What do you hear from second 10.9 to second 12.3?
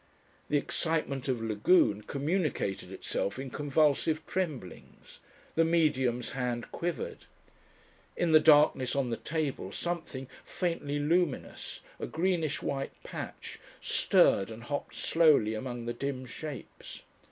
luminous, a